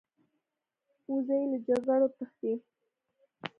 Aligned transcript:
وزې 1.11 1.39
له 1.51 1.57
جګړو 1.67 2.07
تښتي 2.17 2.53